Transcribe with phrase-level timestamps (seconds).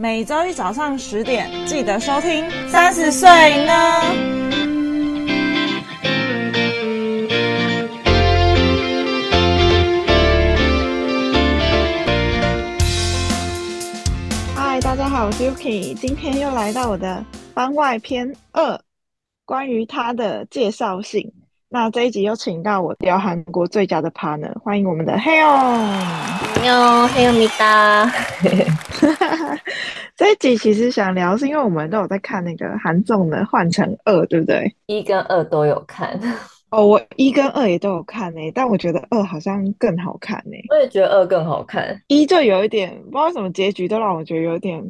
[0.00, 2.42] 每周一早上十点记得收听。
[2.70, 3.28] 三十岁
[3.66, 3.72] 呢？
[14.56, 17.22] 嗨，大家好，我是 Yuki，今天又来到我的
[17.52, 18.80] 番外篇二，
[19.44, 21.30] 关于他的介绍信。
[21.72, 28.10] 那这一集又请到我聊韩国最佳的 partner，欢迎我们的 Heon，你好 Heon 米达。
[30.16, 34.74] 这一集其实想聊，是因为我们都有在看那个韩综的《换城二》，对不对？
[34.86, 36.18] 一跟二都有看
[36.70, 40.56] 哦，我一跟二也都有看呢，但我觉得二好像更好看呢。
[40.70, 44.82] 我也觉得二更好看，一就有一点不知道什么结局，都让我觉得有点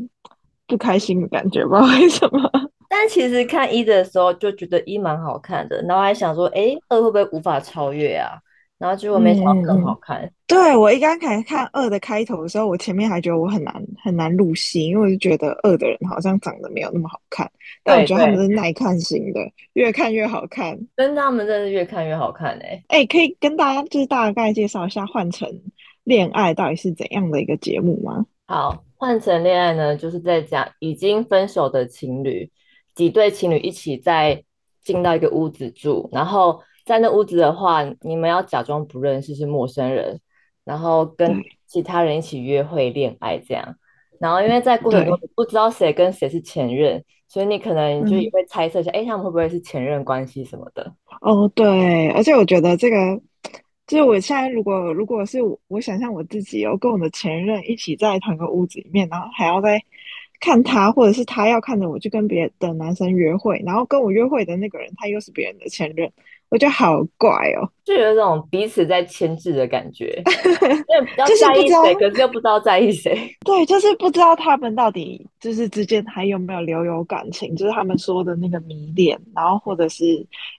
[0.67, 2.51] 不开心的感觉，不知道为什么。
[2.93, 8.33] 但其实看一的时候就觉得一蛮好看的，然后还想说，哎，二会不会无法超越啊？
[8.79, 10.23] 然后结果没想到更好看。
[10.23, 17.49] 嗯、对，我一刚开始看二的开头的时候，我前面还觉得我很难很难入戏，因为我就觉得二的人好像长得没有那么好看。
[17.85, 19.41] 但我觉得他们是耐看型的，
[19.75, 20.77] 越看越好看。
[20.97, 22.83] 真的，他们真的是越看越好看哎！
[22.89, 25.49] 哎，可以跟大家就是大概介绍一下《换成
[26.03, 28.27] 恋爱》到底是怎样的一个节目吗？
[28.47, 32.51] 好，《换成恋爱》呢，就是在讲已经分手的情侣。
[33.01, 34.45] 几对情侣一起在
[34.83, 40.21] 进到一个屋子住，然后在那屋子的话，你们要假装不认识是陌生人，
[40.67, 43.75] 然后跟其他人一起约会恋爱这样。
[44.19, 50.95] 然后因为在过程中不知道谁跟谁是前任，所以你可能就也会猜测一下，哎、嗯，他们会不会是前任关系什么的？
[51.23, 53.19] 哦，对，而且我觉得这个
[53.87, 59.83] 就是我现在如果如果是我，我想象我自己有跟我的前任一起在同一个屋子里面，然后还要在。
[60.41, 66.11] 看他，或者是他要看着我去跟别的男生约会，然后跟我约会的那个人，他又是别人的前任，
[66.49, 70.23] 我觉得好怪哦，就有一种彼此在牵制的感觉，
[71.29, 73.31] 就是不知道，可是又不知道在意谁。
[73.45, 80.05] 对，就是不知道他们到底就是之间还有没有留有感情，就是他们说的那个迷恋，然后或者是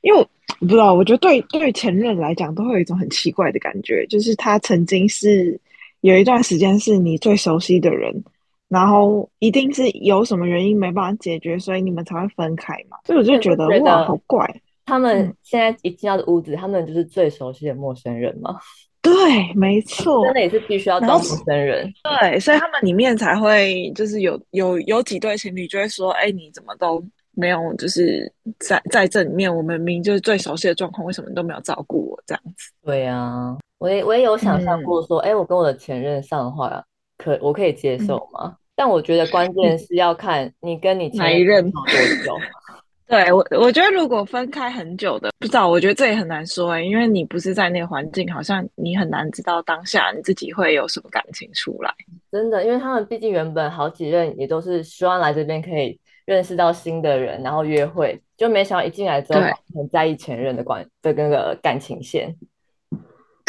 [0.01, 0.25] 因为我
[0.59, 5.59] 不知道，我觉得对对前任来讲都会有一种很奇怪的感觉，就是他曾经是
[6.01, 8.23] 有一段时间是你最熟悉的人。
[8.71, 12.97] 然后一定是有什么原因没办法解决，所以你们才会分开嘛。
[13.03, 14.47] 所以我就觉得，哇，好怪！
[14.85, 18.57] 他们现在一进到的屋子，嗯，他们就是最熟悉的陌生人嘛。
[19.01, 19.11] 对，
[19.55, 21.91] 没错，真的也是必须要当陌生人。
[22.21, 27.03] 对，所以他们里面才会就是有有有几对情侣就会说：“哎，你怎么都
[27.33, 36.83] 没有就是在在这里面，我们明明就是最熟悉的状况，为什么你都没有照顾我这样子？”对呀，啊，我也我也有想象过说：“哎，嗯，我跟我的前任上的话，
[37.17, 41.83] 可我可以接受吗？”嗯但我觉得关键是要看你跟你前任多
[42.25, 42.35] 久。
[43.07, 51.93] 对我，我觉得如果分开很久的，不知道，我觉得这也很难说哎、欸，因为你不是在那个环境，好像你很难知道当下你自己会有什么感情出来。
[52.31, 59.41] 真的，因为他们毕竟原本好几任也都是希望来这边可以认识到新的人，然后约会，就没想到一进来之后
[59.75, 62.35] 很在意前任的关的那个感情线。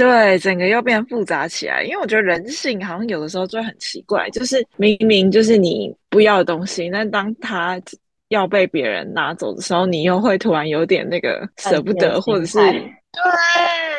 [0.02, 7.80] 对，整个又变复杂起来，因为我觉得人性好像有的时候就很奇怪，就是明明就是你不要的东西，但当他
[8.28, 12.72] 要被别人拿走的时候，你又会突然有点那个舍不得，或者是对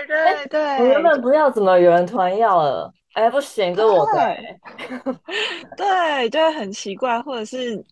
[0.07, 2.91] 对对，我原本不要，怎么有人突然要了？
[3.13, 5.13] 哎，不行，这我对，
[5.77, 7.83] 对，就会很奇怪，或者是。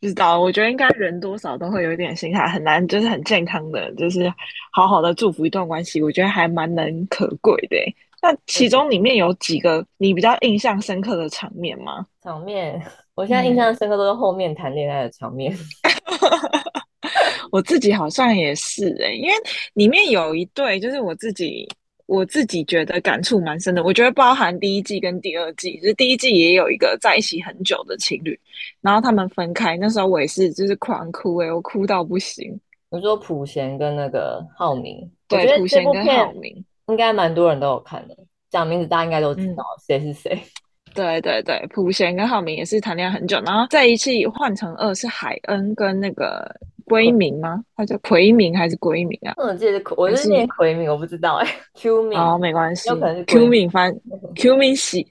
[0.00, 4.32] 不知道，我觉得应该人多少都会有一点心态，很难就是很健康的，就是
[4.72, 6.00] 好好的祝福一段关系。
[6.00, 7.76] 我觉得还蛮难可贵的。
[8.22, 12.06] 那其中里面有几个你比较印象深刻的场面吗？
[12.22, 12.80] 场面，
[13.14, 15.56] 我现在印象深刻都是后面谈恋爱的场面。
[17.50, 19.34] 我自己好像也是哎，因为
[19.74, 21.68] 里面有一对，就是我自己。
[22.08, 28.38] 我自己觉得感触蛮深的，我觉得包含第一季跟第二季，就是第一季也有一个在一起很久的情侣，
[28.80, 32.58] 然后他们分开，那时候我也是就是狂哭诶、欸，我哭到不行。
[32.88, 38.16] 我说普贤跟那个浩明，对，普贤跟浩明应该蛮多人都有看的，
[38.48, 40.42] 讲名字大家应该都知道谁是谁。
[40.94, 46.50] 对对对，普贤跟浩明也是谈恋爱很久，然后在一起换乘二是海恩跟那个。
[46.88, 47.62] 闺明吗？
[47.76, 49.34] 他叫奎明还是闺明啊？
[49.36, 51.52] 我记得我是念奎明，我不知道哎、欸。
[51.74, 52.88] Q 明哦，没关系。
[52.88, 53.94] 有可能是 Q 明翻
[54.34, 55.06] Q 明喜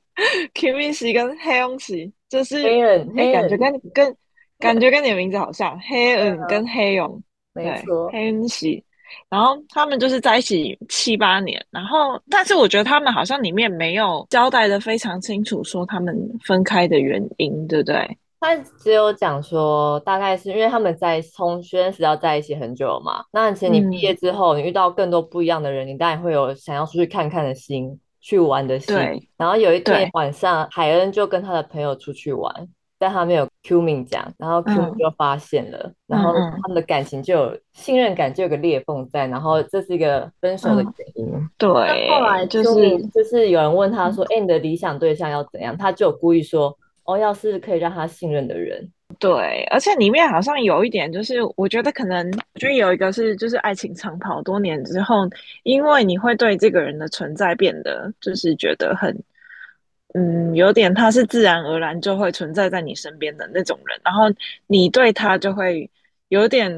[0.53, 4.15] ，Q 明喜跟黑恩喜，就是黑恩，欸、感觉跟跟
[4.59, 5.79] 感觉跟你的名字好像。
[5.81, 7.21] 黑恩跟黑勇，
[7.53, 8.83] 没错，黑恩喜。
[9.29, 16.13] 然后他们就是在一起七八年，然后但是我觉得他们好像里面没有交代的非常清楚，说他们
[16.43, 18.17] 分开的原因，对不对？
[18.39, 23.23] 他只有讲说，大概是因为他们在从学生时代在一起很久了嘛。
[23.31, 28.95] 那其实你毕业之后，你遇到更多不一样的人，嗯、你当然会有想要出去看看的心，去玩的心。
[28.95, 29.27] 对。
[29.37, 32.67] 然后有一天晚上，海恩就跟他的朋友出去玩，
[32.99, 41.33] 但他没有 Q 命讲，然后 Q 命就发现了，嗯、然后他们的感情就有信任感就有个裂缝在，然后这是一个分手的原因。
[41.33, 41.71] 嗯、对，
[42.11, 46.75] 后来就是就是有人问他说：“哎、嗯，你的理想对象要怎样？”他就故意说
[47.07, 48.87] ：“哦，要是可以让他信任的人。”
[49.19, 55.27] 对，而且里面好像有一点，就是我觉得可能，就有一个是，就是爱情长跑多年之后，
[55.63, 59.17] 因为你会对这个人的存在变得，就是觉得很。
[60.13, 64.23] 嗯，有点他是自然而然就会存在在你身边的那种人，然后
[64.65, 65.89] 你对他就会
[66.29, 66.71] 有点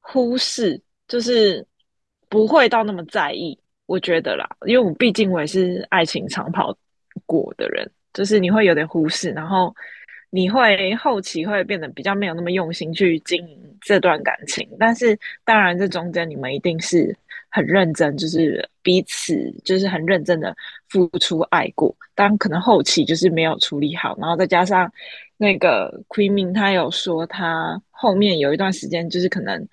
[0.00, 0.78] 忽视，
[1.08, 1.64] 就是
[2.28, 3.58] 不会到那么在意。
[3.86, 6.76] 我觉得啦，因为我毕竟我也是爱情长跑
[7.24, 9.72] 过的人，就是你会有点忽视，然后
[10.30, 14.68] 你会后期会变得比较没有那么用心去经营这段感情。
[14.80, 17.14] 但是当然，这中间你们一定是。
[17.48, 20.54] 很认真，就是彼此就是很认真的
[20.90, 24.92] 付出爱过，但可能后期就是没有处理好，然后再加上
[25.38, 29.66] 那个 Queen 他有说他后面有一段时间就是可能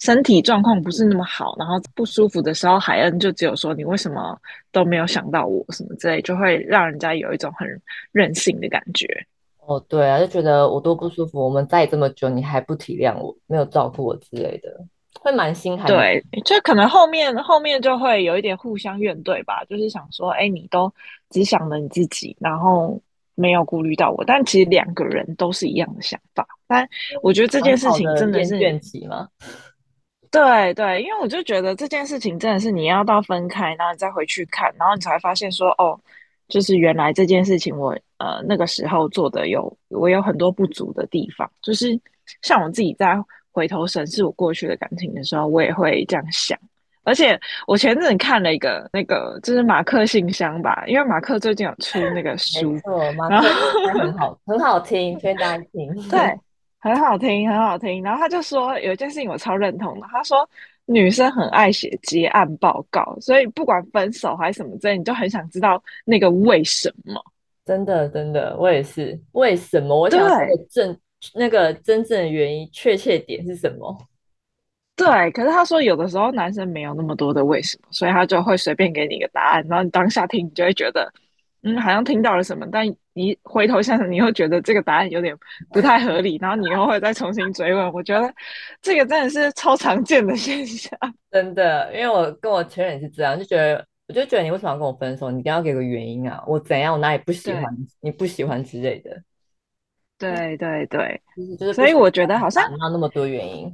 [0.00, 4.36] 身体状况不是那么好，然后不舒服的时候，海恩就只有说你为什么
[4.72, 7.68] 都没有想到我什么之类，就会让人家有一种很
[8.10, 9.06] 任性的感觉。
[9.66, 14.84] 哦，对啊，就觉得我多不舒服，我们在这么久你还不体谅我，没有照顾我之类的。
[15.20, 20.90] 会蛮心寒，对，就可能后面后面就会有一点互相怨怼吧，就是想说，哎，你都
[21.28, 22.98] 只想了你自己，然后
[23.34, 26.88] 没有顾虑到我，但其实两个人都是一样的想法，但
[27.22, 29.28] 我觉得这件事情真的是怨气吗？
[30.30, 35.98] 对对，因为我就觉得这件事情真的是你要到分开，然后你再回去看，然后你才发现说，哦，
[36.48, 42.00] 就是原来这件事情我呃那个时候做的有我有很多不足的地方，就是
[42.42, 43.16] 像我自己在。
[43.52, 46.56] 回头审视我过去的感情的时候，我也会这样想。
[47.02, 53.48] 而且我前阵子看了一个那个，就是马克信箱吧，因为马克最近有出那个书，没错，马克
[53.98, 56.08] 很好，很好听，推荐大家听。
[56.08, 56.38] 对，
[56.80, 58.02] 很好听，很好听。
[58.02, 60.48] 然后他就说有一件事情我超认同的，他说
[60.86, 67.22] 女生很爱写结案报告，所以不管分手还是什么之类，你就很想知道那个为什么。
[67.64, 69.16] 真的，真的，我也是。
[69.32, 69.96] 为什么？
[69.96, 70.36] 我想说
[70.68, 70.98] 正。
[71.34, 73.94] 那个真正的原因、确切点是什么？
[74.96, 81.12] 对，可是他说有的时候男生没有那么多的为什么，所以他就会随便给你一个答案，然后你当下听，你就会觉得，
[81.62, 85.36] 嗯，好像听到了什么，但你回头想想，你又觉得这个答案有点
[85.70, 87.92] 不太合理，然后你又会再重新追问。
[87.92, 88.32] 我觉得
[88.80, 90.90] 这个真的是超常见的现象，
[91.30, 95.30] 真的，因为我跟我前任也是这样，就觉得，我就觉得你为什么要跟我分手？
[95.30, 97.64] 你一定要给个原因啊，我怎样，我哪里不喜欢
[98.00, 99.22] 你不喜欢之类的。
[100.18, 101.20] 对对对，
[101.74, 103.70] 所以我觉得好像那么多原因。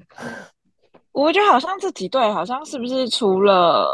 [1.12, 3.88] 我觉得好像这几对好像是不是除了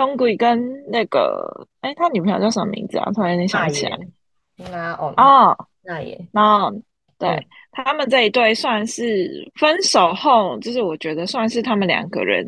[0.00, 0.58] Hyungui 跟
[0.90, 3.10] 那个，哎，他女朋友叫什么名字啊？
[3.12, 3.98] 突然间想起来。
[4.56, 6.72] 那哦哦，那也那
[7.18, 12.46] 对他们这一对算是分手后，就是我觉得算是他们两个人，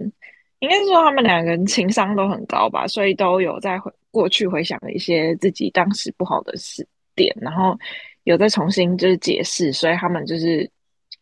[0.60, 7.76] 应该是说他们两个人情商都很高吧，所以都有在回过去回想了一些自己当时不好的事点，然后。
[8.24, 10.70] 有在重新就是解释，所以他们就是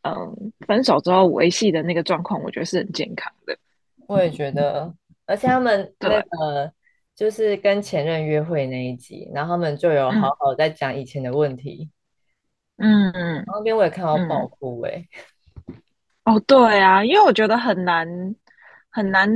[0.02, 3.56] 嗯，分手之后维系的那个状况，我觉得是很健康的。
[4.06, 4.92] 我也觉得，
[5.30, 6.72] 而且他们那个
[7.14, 11.88] 就是跟前任约会那一集，然后他们就有好好在讲以前的问题。
[12.78, 15.06] 嗯嗯，那边我也看到爆哭哎。
[16.24, 18.06] 哦，对啊，因为我觉得很难
[18.90, 19.28] 很难，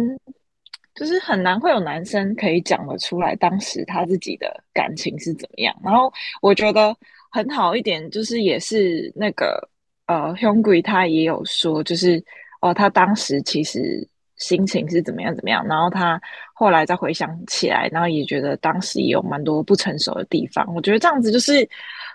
[0.94, 5.74] 就是很难会有男生可以讲得出来当时他自己的感情是怎么样。
[5.84, 6.94] 然后我觉得。
[7.36, 9.68] 很好一点，就是也是那个
[10.06, 12.24] 呃 h u n g r y 他也有说，就是
[12.60, 14.08] 哦，他当时其实
[14.44, 16.20] 心情是怎么样怎么样，然后他
[16.52, 20.64] 后来再回想起来，然后也觉得当时也有蛮多不成熟的地方。
[20.74, 21.68] 我觉得这样子就是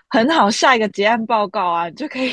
[0.08, 2.32] 很好，下一个结案报告啊，你就可以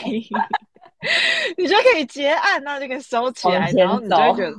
[1.58, 4.56] 你就可以结案，那就可以收起来，然后你就会觉得，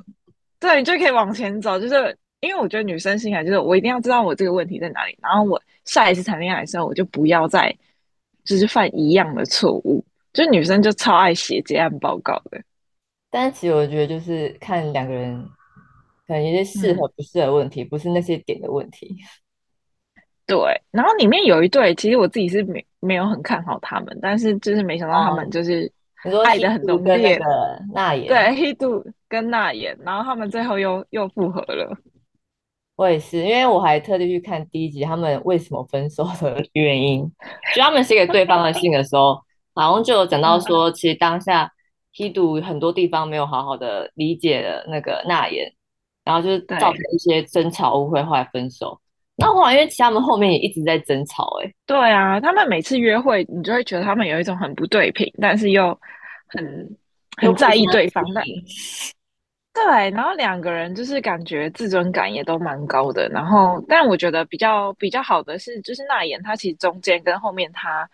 [0.59, 1.79] 对，你就可以往前走。
[1.79, 7.75] 就是因为我觉得女生心态就是我一定要知道我这个问题在哪里，然后我下一次谈恋爱的时候，我就不要再。
[8.45, 10.03] 就是犯一样的错误，
[10.33, 12.59] 就女生就超爱写结案报告的。
[13.31, 15.43] 但其实我觉得，就是看两个人
[16.27, 19.17] 可能有些适合不适合问题，嗯、不是那些点的问题。
[20.47, 20.59] 对，
[20.91, 25.93] 然后里面有一对，其实我自己是没没有很看好他们，但是就是没想到他们就是
[26.45, 27.39] 爱的很浓烈。
[27.93, 31.95] 那也对，Hedo 跟那言，然后他们最后又又复合了。
[32.97, 37.31] 我也是，因为我还特地去看第一集，他们为什么分手的原因。
[37.77, 39.41] 就他们写给对方的信的时候，
[39.75, 41.71] 好像就有讲到说，其实当下
[42.19, 45.73] Hedo 很多地方没有好好的理解了那个那言，
[46.25, 49.01] 然后就是造成一些争吵误会，后来分手。
[49.37, 55.97] 那后来因为其他们后面也一直在争吵、欸，哎，对啊，他们每次约会，你就会觉得他们有一种很不对平，但是又
[56.49, 56.97] 很
[57.37, 58.43] 很在意对方的。
[59.73, 63.29] 对，然后两个人就是感觉自尊感也都蛮高的。
[63.29, 68.11] 然后，但我觉得比较比较好的是，就是娜妍她其实中间跟后面她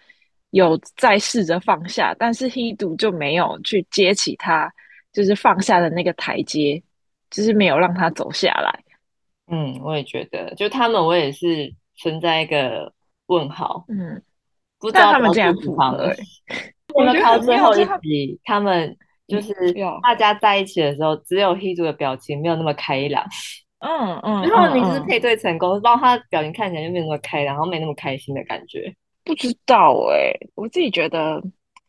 [0.55, 4.73] 有在试着放下，但是 Hedo 就没有去接起他
[5.13, 6.81] 就是放下的那个台阶，
[7.29, 8.73] 就是没有让他走下来。
[9.49, 12.93] 嗯，我也觉得，就他们，我也是存在一个
[13.27, 13.85] 问号。
[13.89, 14.23] 嗯，
[14.79, 16.15] 不知道他们这样复合。
[16.95, 18.97] 我们到最后一集，他们
[19.27, 19.53] 就是
[20.05, 23.25] 大家在一起的时候，只有 Hedo 的表情没有那么开朗。
[23.81, 28.95] 嗯嗯，然后你是配对成功，然后他的表情看起来就没那么开朗，然后没那么开心的感觉。
[29.25, 31.43] 不知道哎、欸，我自己觉得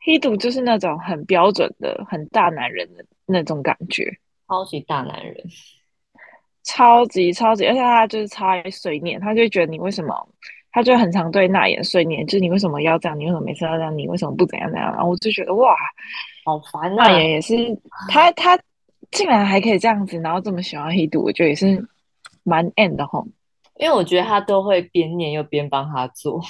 [0.05, 5.35] Hedo 就是那种很标准的、很大男人的那种感觉，超级大男人。
[6.63, 10.27] 超级超级，而且他就是超爱碎念，他就觉得你为什么，
[10.71, 14.91] 他就很常对娜妍碎念，就是你为什么要这样，你为什么每次要这样，你为什么不怎样怎样？
[14.93, 15.75] 然后我就觉得哇，
[16.43, 17.07] 好烦啊！
[17.07, 17.55] 娜妍也是，
[18.09, 18.59] 他他
[19.11, 21.87] 竟然还可以这样子，然后这么喜欢黑度，我觉得也是
[22.41, 23.27] 蛮 end 的吼。
[23.77, 26.41] 因为我觉得他都会边念又边帮他做。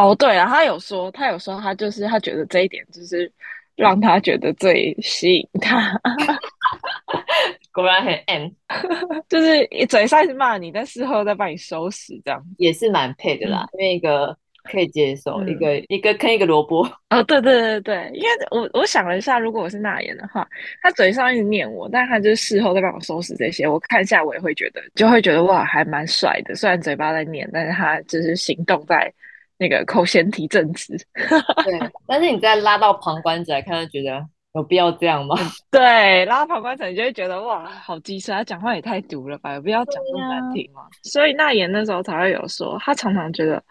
[0.00, 3.30] 哦，对啊，他有说，他有说，他就是他觉得这一点就是
[3.76, 6.00] 让他觉得最吸引他。
[7.72, 8.48] 果然很 M，
[9.28, 13.68] 就是嘴上是骂你，但事后再帮你收拾，这样也是蛮配的啦。
[13.72, 16.82] 嗯、因为一个可以接受，嗯、一个一个坑一个萝卜。
[17.10, 20.46] 哦，对对对对，因为我我想了一下，如果我是那言的话，
[20.82, 26.56] 他嘴上一直念我，但他就是事后再帮我收拾这些，我看一下我也会觉得，就会觉得哇，还蛮帅的。
[26.56, 29.12] 虽然嘴巴在念，但是他就是行动在
[29.60, 30.96] 那个口嫌体正直。
[31.14, 34.26] 对， 但是你再拉到旁观者来看，就觉得。
[34.52, 35.36] 有必要这样吗？
[35.70, 40.80] 对，拉到旁观者你就会觉得哇，好机车，他讲话也太毒了吧，有必要讲那么难听吗？
[40.80, 43.62] 啊、 所以娜妍那时候才会有说，他常常觉得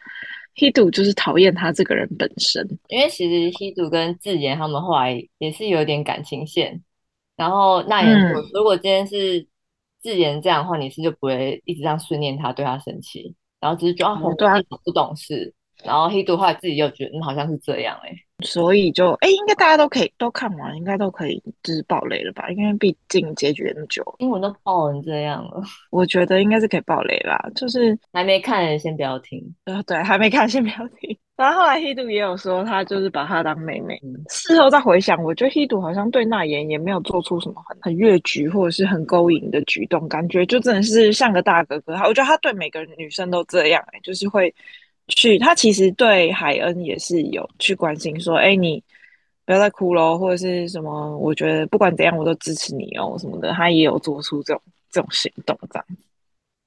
[0.55, 6.81] Hedo 就是讨厌他这个人本身，因为其实 Hedo 跟智妍他们后来也是有点感情线。
[7.35, 9.45] 然后娜妍说，嗯、如果今天是
[10.01, 15.53] 智妍这样的话，你是就不会一直这样训练他，对他生气，然后只是觉得他对他不懂事。
[15.83, 18.15] 然后 Hedo 后来自己又觉得，嗯，好像是这样哎、欸。
[18.41, 22.49] 所以就哎，应该大家都可以都看完，应该都可以就是爆雷了吧？
[22.51, 27.37] 因为毕竟结局那么久，英文都爆成这样了，我觉得应该是可以爆雷啦。
[27.53, 31.17] 就是还没看的先不要听，呃，对，还没看先不要听。
[31.35, 33.99] 然后后来 Hedo 也有说，他就是把她当妹妹。
[34.03, 41.93] 嗯、事后再回想，我觉得 Hedo 好像对娜妍也没有做出什么很很越矩或者是很勾引的举动，感觉就真的是像个大哥哥。
[42.07, 44.53] 我觉得他对每个女生都这样、欸，就是会。
[45.09, 48.81] 去，他其实对海恩也是有去关心，说，哎，你
[49.45, 55.85] 不要再哭喽，或者是什么，我觉得不管怎样，我都支持你哦，什么的，他也有做出这种这种行动，这样。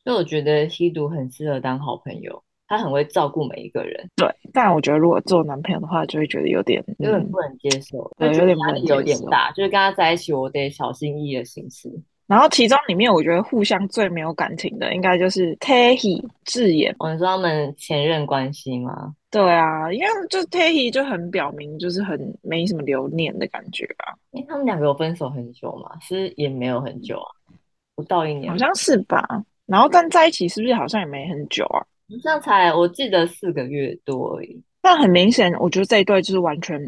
[0.04, 4.10] 所以我觉得吸毒很适合当好朋友，他很会照顾每一个人。
[4.16, 11.88] 对，但我觉得如果做男朋友的话，就会觉得有点有点不能接受，对，有点压力有点大，就是跟他在一起，我得小心翼翼的行事。
[12.32, 16.96] 然后其中里面，我觉得互相最没有感情的，应该就是 Taehi 智妍。
[16.98, 19.14] 我、哦、说他们前任关系吗？
[19.30, 24.16] 对啊，因为就 Taehi 就很表明，就是很没什么留念的感觉啊。
[24.30, 27.52] 因为他们两个有分手很久嘛，是也没有很久啊，
[27.94, 29.22] 不到一年，好像是吧。
[29.66, 31.84] 然后但在一起是不是好像也没很久啊？
[32.08, 34.58] 好像才我记得四个月多而已。
[34.80, 36.80] 但很明显，我觉得这一对就是完全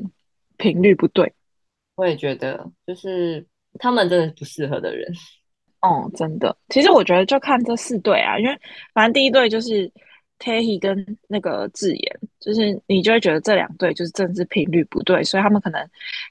[0.57, 1.31] 频率不对。
[1.97, 3.47] 我也觉得，就是。
[3.79, 5.13] 他们真的不适合的人，
[5.81, 6.57] 哦，真的。
[6.69, 8.59] 其实我觉得就看这四对啊，因为
[8.93, 9.91] 反正第一对就是
[10.39, 15.89] t a y 跟那个智妍，就是你就会觉得这两对就是政治频率不对，所以他们可能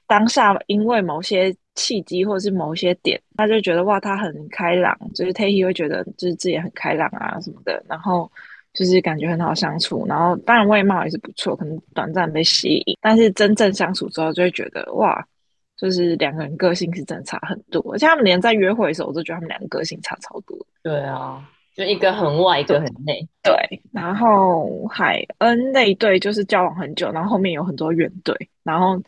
[0.08, 8.30] 当下因为某些契机或者是某些点，他就觉得哇，他很开朗，就是 t a y 会觉得就是智妍很开朗啊什么的，然后
[8.74, 15.26] 就是感觉很好相处，然后当然外貌也是不错，可能短暂被吸引，但是真正相处之后就会觉得哇。
[15.76, 20.58] 就是两个人个性是真的差很多，而且他们连在约会的时候，我都觉得他们两个个性差超多。
[20.84, 21.44] 对啊，
[21.76, 23.28] 就一个很外，一个很内。
[23.42, 23.56] 对，
[23.92, 28.34] 然后海恩那一对就是交往很久，然后后面有很多怨怼。
[28.64, 29.02] 然后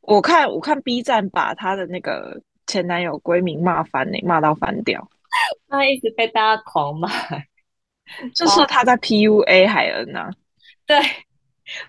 [0.00, 5.06] 我看我看 B 站把她的那个前男友闺蜜骂翻呢，骂到翻掉。
[5.68, 7.08] 她一直被大家狂骂，
[8.34, 10.30] 就说她在 PUA 海恩啊。
[10.86, 10.96] 对，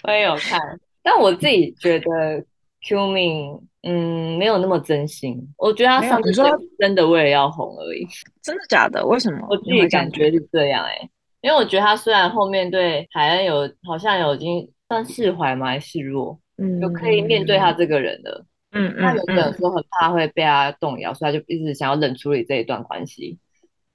[0.03, 0.59] 我也有看，
[1.01, 2.43] 但我自己觉得
[2.87, 3.61] Q 命。
[3.85, 5.45] 嗯，没有那么真心。
[5.57, 6.45] 我觉得他上次说
[6.79, 8.07] 真的为了要红而已。
[8.41, 9.05] 真的假的？
[9.05, 9.45] 为什么？
[9.49, 11.09] 我自己感觉是这样哎、欸，
[11.41, 18.45] 因为我觉得他虽然后面对海恩有好像有已经算释怀嘛，还是示弱，嗯，就可以面对他这个人了。
[18.71, 19.01] 嗯嗯。
[19.01, 23.37] 他有的时候很怕会被他动摇，所以他就一直想要冷处理这一段关系。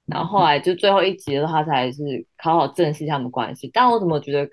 [0.05, 2.03] 然后后来就最后一集的话，他才是
[2.37, 3.67] 好好正视他们关系。
[3.73, 4.47] 但我怎么觉得，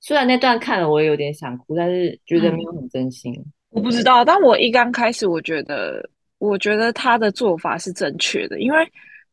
[0.00, 3.34] 虽然那段看了我也有点想哭，但是觉得没有很真心。
[3.34, 6.08] 嗯、我不知道，但我一刚开始，我觉得，
[6.38, 8.78] 我觉得他的做法是正确的，因为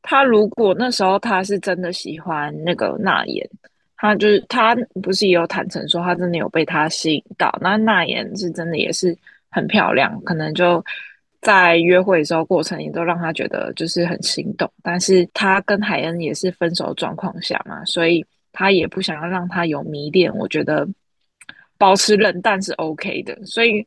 [0.01, 3.48] 他如果那时候他是真的喜欢那个娜妍，
[3.98, 9.17] 他就是他不是也有坦诚说他真的有被他吸引到，那娜妍是真的也是
[9.50, 10.84] 很漂亮，可能就。
[11.39, 20.36] 在约会的时候，过程也都让他觉得就是很心动，但是他跟海恩也是分手状况下嘛，所以他也不想要让他有迷恋。
[20.36, 20.86] 我觉得
[21.77, 23.86] 保持冷淡是 OK 的，所以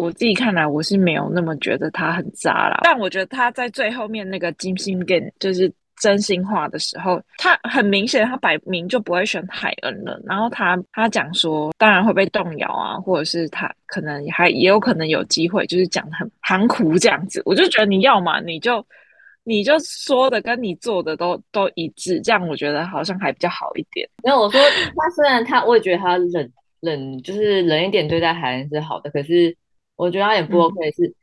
[0.00, 2.80] 我自己看来我是没有那么觉得他很渣啦。
[2.82, 5.70] 但我觉得他在最后面那个金星 game 就是。
[6.02, 10.18] 真心话的时候，他很明显，他摆明就不会选海恩了。
[10.24, 17.42] 然后他他讲说，当然会被动摇啊，或者是他可能还也有可能有机会，就是讲很含糊这样子。
[17.44, 18.82] 我就觉得你要嘛，你就
[19.44, 24.08] 你就说的跟你做的都都一致，这样我觉得好像还比较好一点。
[24.24, 24.58] 没有，我说
[24.96, 29.54] 他虽然他，我也觉得他冷冷，就是冷一点对待海恩是好的，可是
[30.00, 31.14] 我觉得他也不 OK，是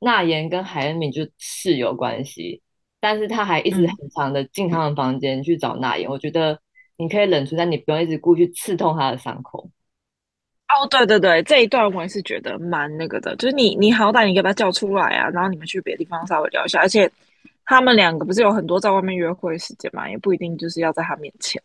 [0.00, 2.60] 娜妍跟海恩敏就室友关系。
[3.00, 6.58] 但是他还一直很常的进他们房间去找娜妍，嗯，我觉得
[6.96, 9.70] 你可以冷处，但你不用一直故意去刺痛他的伤口。
[10.68, 17.08] 哦，对对对，这一段我也是觉得蛮那个的，就是你你好歹你给他叫出来啊，然后你们去别的地方稍微聊一下，而且
[17.66, 21.62] 他们两个不是有很多在外面约会时间嘛，也不一定就是要在他面前。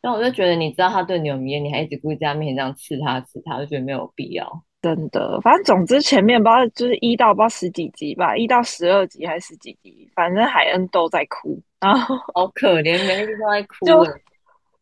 [0.00, 4.62] 但我就觉得你知道他对你有迷恋，你还一直故意在他面前这样刺他刺他，我就觉得没有必要。
[4.80, 13.84] 真的，反正总之前面不知道就是一到不知道十几集吧，一到十二集还是十几集，反正海恩都在哭，然后好可怜，每个都在哭。
[13.84, 14.06] 就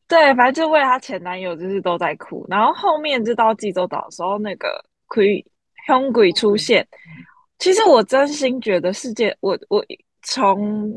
[0.06, 5.42] 对，反正就为了她前男友就是都在哭，然后后面就到济州岛的时候，那个鬼
[5.86, 6.86] 凶鬼出现，
[7.58, 9.82] 其实我真心觉得世界，我我
[10.20, 10.92] 从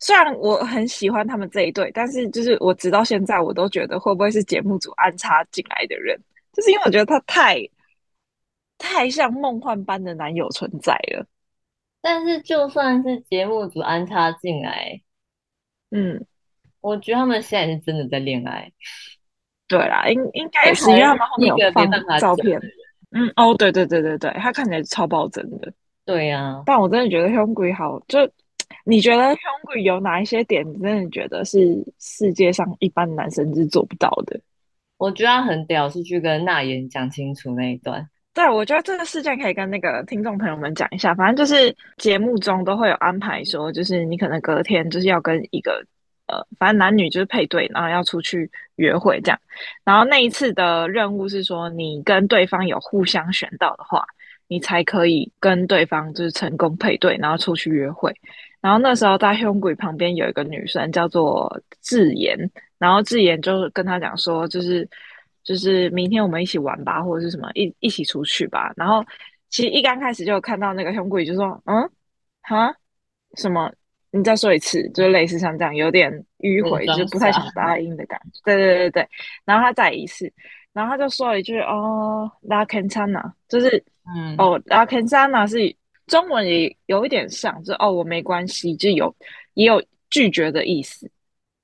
[0.00, 6.20] 虽然我很喜欢他们这一对，但是就是我直到现在我都觉得会不会是节目组安插进来的人，
[6.52, 7.56] 就是因为我觉得他太。
[8.78, 11.26] 太像梦幻般的男友存在了，
[12.00, 15.00] 但是就算是节目组安插进来，
[15.90, 16.24] 嗯，
[16.80, 18.72] 我觉得他们现在是真的在恋爱。
[19.66, 22.58] 对啦，应应该也是因为他们后面有放照片。
[23.10, 25.72] 嗯，哦，对对对对对，他看起来超爆真的。
[26.04, 28.18] 对呀、啊，但我真的觉得 h u n g r y 好，就
[28.84, 31.58] 你觉得 h u n g r y 有哪一些点，你真的觉得是
[31.98, 34.40] 世界上一般男生是做不到的？
[34.96, 38.08] 我觉得他很屌，是去跟那言讲清楚那一段。
[38.38, 41.12] 对，我觉得这个事件可以跟那个听众朋友们讲一下。
[41.12, 45.84] 反正就是节目中都会有安排说，就是你可能隔天就是要跟一个
[46.28, 49.40] 呃，反正男女就是配对，然后要出去约会这样。
[49.82, 54.06] 然后那一次的任务是说，你跟对方有互相选到的话，
[54.46, 58.14] 你才可以跟对方就是成功配对，然后出去约会。
[58.60, 62.38] 然后那时候在凶鬼旁边有一个女生叫做智妍，
[62.78, 64.88] 然后智妍就跟他讲说，就是。
[65.48, 68.70] 就是明天我们一起玩吧，或者是什么一一起出去吧。
[68.76, 69.02] 然后
[69.48, 71.90] 其实一刚开始就看到那个凶鬼就说：“嗯，
[72.42, 72.70] 哈，
[73.38, 73.72] 什么？
[74.10, 78.40] 你再说一次。”就类似像这样，有点迂回，就不太想答应的感觉。
[78.44, 79.08] 对对对对。
[79.46, 80.30] 然后他再一次，
[80.74, 83.82] 然后他就说了一句：“哦，拉肯萨娜，就是
[84.14, 85.74] 嗯，哦，拉肯萨娜是
[86.06, 89.16] 中文也有一点像，就是哦，我没关系，就有
[89.54, 91.10] 也有拒绝的意思。”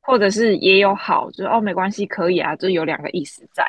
[0.07, 3.67] 或者是也有好，就是哦没关系，可以啊，就有两个意思在，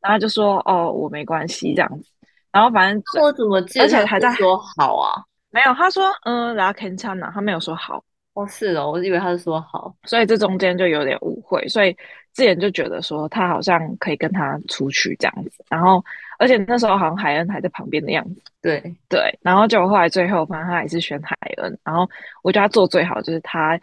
[0.00, 2.08] 然后就说哦我没关系这样子，
[2.52, 8.02] 然后反正我怎么记得，而且还在说好啊，没有，他说嗯拉肯唱呢，他没有说好，
[8.34, 11.96] 哦是哦，我以为他是说好，所以这中间就有点误会，所以
[12.32, 16.00] 智妍就觉得说他好像可以跟他出去这样子，然后
[16.38, 22.08] 而且那时候好像海恩还在旁边的样子，对对，然后就后来最后反正他还是选海恩，然后
[22.42, 23.76] 我觉得他做最好就是他。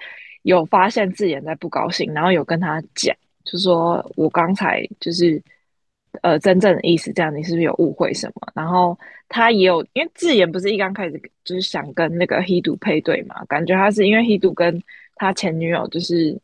[0.44, 5.42] 有发现智妍在不高兴，然后有跟他讲，就说我刚才就是
[6.22, 8.48] 呃真正的意思，这样你是不是有误会什么？
[8.56, 8.98] 然后
[9.28, 14.82] 他也有，因为智妍不是一刚开始就是想跟那个 Hedo 配对嘛，感觉他是因为 Hedo 跟
[15.16, 16.40] 他前女友就是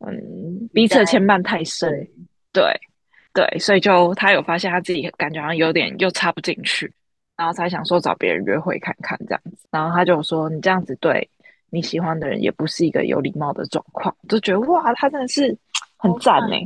[0.00, 1.90] 嗯彼此牵绊太深，
[2.52, 2.64] 对
[3.32, 6.92] 对，对，所以就他有发现他自己感觉好像有点又插不进去，
[7.36, 11.28] 然后才想说找别人约会看看这样子，然后他就说你这样子对。
[11.70, 15.56] 你喜欢的人也不是一个有礼貌的状况，就觉得哇，他真的是
[15.96, 16.56] 很赞呢，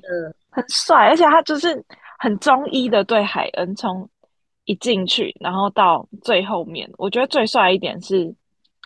[0.50, 1.82] 很帅，而且他就是
[2.18, 4.08] 很中一的对海恩，从
[4.64, 8.32] 一进去，然后到最后面，我觉得最帅一点是，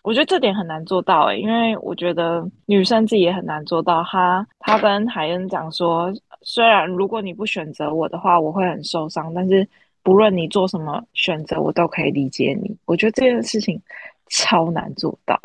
[0.03, 4.03] 我觉得这点很难做到诶，因为我觉得女生自己也很难做到。
[4.05, 9.67] 他他跟海恩讲说，虽然如果你不选择我的话，我会很受伤，但是
[10.03, 12.75] 不论你做什么选择，我都可以理解你。
[12.87, 13.81] 我觉得这件事情
[14.29, 15.39] 超难做到。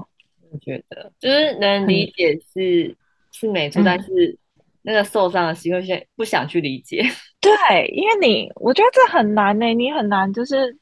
[0.52, 2.96] 我觉得就是能理解是、嗯、
[3.32, 4.38] 是没错，但是
[4.82, 7.04] 那个受伤的心会先不想去理解。
[7.40, 10.76] 对，因为你我觉得这很难呢、欸，你很难就是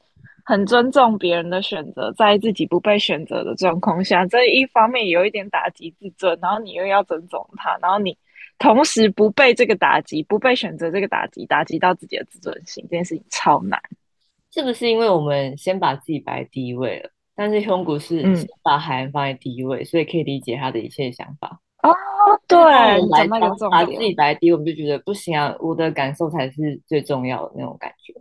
[0.44, 8.16] 很尊重别人的选择，在自己不被选择的状况下，这一方面有一点打击自尊，然后你又要尊重他，然后你
[8.58, 13.80] 同时不被这个打击，不被选择这个打击，打击到自己的自尊心，这件事情超难。
[14.50, 17.10] 是不是因为我们先把自己摆在第一位了？
[17.40, 21.60] 但是胸骨是先把海恩放在第一位，嗯，所以可以理解他的一切想法。
[21.84, 21.94] 哦，
[22.48, 22.58] 对，
[23.10, 28.12] 来把自己摆在第一，我们就觉得不行啊，我的感受才是最重要的那种感觉。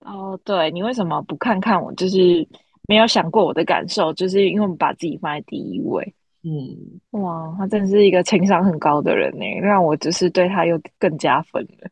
[0.00, 1.92] 哦，对，你为什么不看看我？
[1.92, 2.48] 就是
[2.88, 6.14] 没有想过我的感受，就是因为我们把自己放在第一位。
[6.42, 11.90] 嗯，哇，他真是一个情商很高的人呢，让我就是对他又更加分了。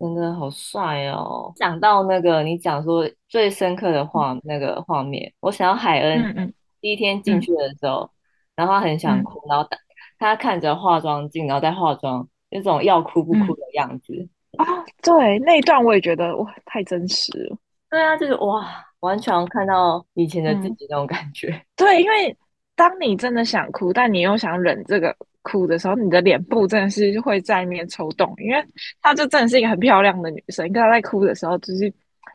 [0.00, 1.52] 真的好帅哦！
[1.56, 8.10] 讲到那个你讲说最深刻的画、嗯、那个画面，我想到海恩第一天进去的时候，嗯、
[8.56, 9.68] 然后他很想哭，嗯、然后
[10.18, 14.64] 他看着化妆镜，然后在化妆，那种要哭不哭的样子啊！
[15.02, 17.58] 对，那一段我也觉得哇，太真实了。
[17.90, 18.66] 对啊，就是哇，
[19.00, 21.48] 完全看到以前的自己那种感觉。
[21.48, 22.34] 嗯、 对，因为
[22.80, 25.14] 当你真的想哭，但你又想忍这个。
[25.42, 28.62] 哭的时候，你的脸部真的是会在面抽动，因为
[29.00, 30.66] 她就真的是一个很漂亮的女生。
[30.66, 31.90] 你看她在哭的时候，就是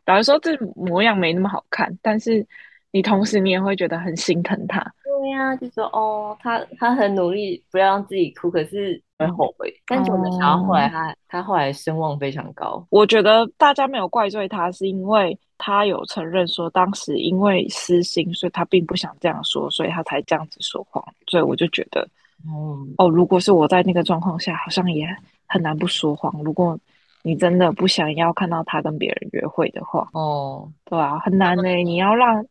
[0.08, 2.44] 老实说这模样没那么好看，但是
[2.90, 4.84] 你同时你也会觉得很心疼她。
[5.17, 9.69] 对呀、啊，就说哦，他他很努力不要让自己哭，可是很后悔。
[9.69, 12.86] 嗯、但是我没想到后来他他后来声望非常高。
[12.89, 21.04] 我觉得大家没有怪罪他，是因为他有承认说当时因为私心，所以他并不想这样说，所以他才这样子说谎。
[21.28, 22.08] 所以我就觉得。
[22.47, 25.08] 哦哦，如果是我在那个状况下，好像也
[25.47, 26.32] 很难不说谎。
[26.43, 26.78] 如果
[27.23, 31.84] 你真的不想要看到他跟别人约会的话，哦，对啊，很难呢、欸。
[31.84, 32.45] 你要让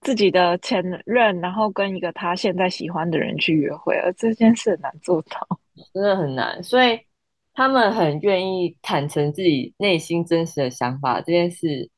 [0.00, 5.46] 自己的前任，然后跟一个他现在喜欢的人去约会，而这件事很难做到，
[5.92, 6.62] 真的很难。
[6.62, 6.98] 所以
[7.52, 11.88] 他们很愿意坦诚自己内心真实的想法，这件事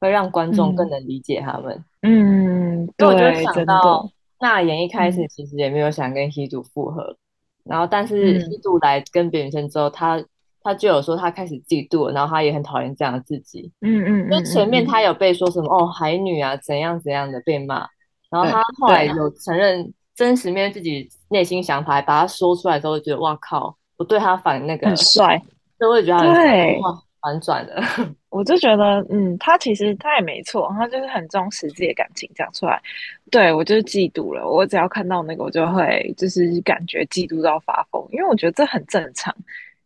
[0.00, 1.84] 会让观众更能理解他们。
[2.02, 4.08] 嗯，对，我就想到。
[4.40, 7.16] 那妍一开始其实也没有想跟希祖复合，嗯，
[7.64, 10.24] 然后但是希祖来跟别人生之后，他
[10.68, 13.72] 他就有说他开始嫉妒了，然后他也很讨厌这样的自己。
[13.80, 17.88] 嗯嗯，就前面他有被说什么哦海女啊怎样怎样的被骂，
[18.28, 25.42] 然后他后来有承认真实面对自己内心想法，把他说出来之后，觉得哇靠，我对他反那个很帅，
[25.78, 27.02] 所以我也觉得很帅哇。
[27.20, 27.82] 反转的，
[28.30, 32.80] 我就觉得，嗯，他其实他也没错，他就是很重视自己的感情讲出来。
[33.28, 39.34] 对，我就是嫉妒了，我只要看到那个，我就会就是感觉嫉妒到发疯，因为我觉得这很正常。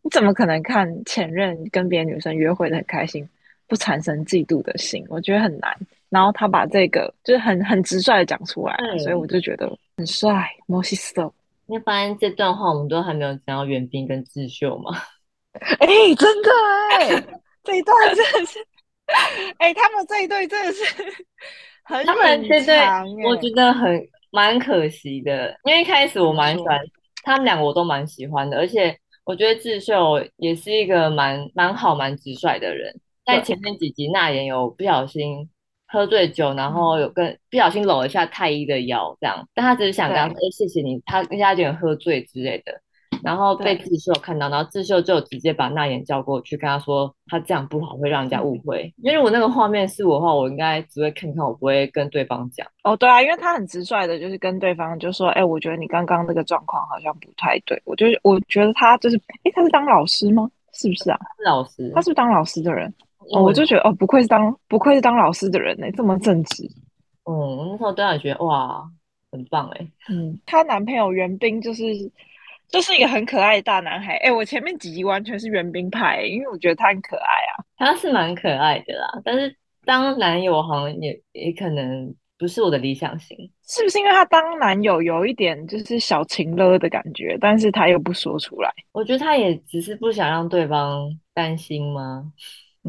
[0.03, 3.27] 你怎么可能看前任跟别的女生约会的很开心，
[3.67, 5.03] 不产生嫉妒的心？
[5.09, 5.75] 我觉得很难。
[6.09, 10.47] 然后他把这个就是很很直率的讲出来，所以我就觉得很帅。
[10.67, 11.13] 摩西斯，
[11.65, 14.91] 你发现这段话我们都还没有讲到元彬跟智秀吗？
[15.79, 16.49] 哎、欸，真的
[16.91, 17.23] 哎、欸，
[17.63, 18.59] 这一段真的是，
[19.57, 20.83] 哎、欸，他们这一对真的是
[21.83, 26.79] 很长、欸，他们这对我觉得很蛮可惜的，因为一开始我蛮喜欢
[27.23, 32.93] 他们两个，我都蛮喜欢的，而且我觉得智秀也是一个蛮蛮好、蛮直率的人。
[33.25, 35.49] 在前面几集，那言有不小心
[35.87, 42.81] 喝醉酒，然后有跟不小心搂了一下太医的腰，这样，但他只是想跟他说：“哎、欸，谢谢你。”他跟家有点喝醉之类的。
[43.23, 48.93] 然后被智秀看到，然后智秀就直接把那言叫过去，跟他说他这样不好，会让人家误会。
[48.97, 52.67] 因为如果那个画面是我的话，我应该只会看看，我不会跟对方讲。
[52.83, 60.49] 哦，对啊，因为他很直率的，就是跟对方就说：“哎，我觉得你刚刚那个状况好像不太对。”我就是我觉得他就是，哎，他是当老师吗？
[60.73, 61.17] 是不是啊？
[61.37, 62.93] 是老师，他是不是当老师的人？
[63.31, 66.69] 哦，我就觉得哦，不愧是当不愧是当老师的人呢，这么正直。
[67.23, 68.83] 嗯，那时候对他觉得哇，
[69.31, 69.87] 很棒哎。
[70.09, 71.83] 嗯，她男朋友元彬就是。
[72.69, 77.63] 就是一个很可爱的大男孩，哎、欸，我前面几集完全是元彬派，因为我觉得他很可爱啊。
[77.77, 83.37] 他是蛮可爱的啦，但是当男友好像也也可能不是我的理想型。
[83.67, 88.71] 是不是因为他当男友有一点就是小情勒的感觉，但是他又不说出来？
[88.91, 92.31] 我觉得他也只是不想让对方担心吗？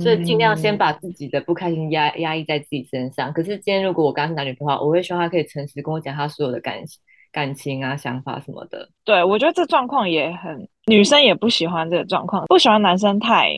[0.01, 3.33] 所以尽量先把自己的不开心压压抑在自己身上。
[3.33, 7.01] 可是今天如果我刚是男女朋友的话，我会希望他可以诚实跟我讲他所有的感情。
[7.35, 13.51] 感情啊，想法什么的，对，我觉得这状况也很，女生也不喜欢这个状况，不喜欢男生太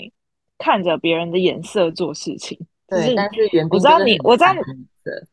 [0.57, 2.59] 看着别人的眼色做事情。
[2.89, 3.15] 对，是
[3.71, 4.61] 我知道你，我知道你，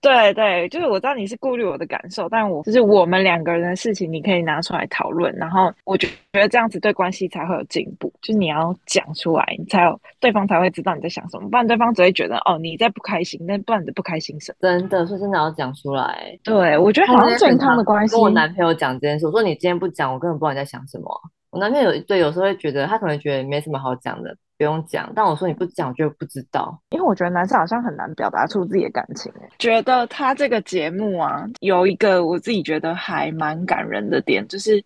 [0.02, 8.12] 对对，就是我知道你是顾虑我的感受，但我就是我们两个人的事情，你可以拿出来讨论，然后我觉得这样子对关系才会有进步。
[8.22, 14.58] 就是你要讲出来，你才有对方才会知道你在想什么，不然对方只会觉得哦你在不开心，那不然你的不开心什么？
[14.60, 16.38] 真的，说真的要讲出来。
[16.44, 18.14] 对，我觉得好像健康的关系。
[18.14, 21.22] 跟我男朋友讲这件事，我说你今天不讲，我根本不知道你在想什么。
[21.54, 24.36] 我男朋友有对，有时候会觉得他可能觉得没什么好讲的。
[24.56, 26.80] 不用讲，但我说你不讲，我就不知道。
[26.92, 29.32] 因为我觉得男生好像很难表达出自己的感情。
[29.60, 34.82] 觉得他这个节目啊，有一个我自己觉得还蛮感人的点，就是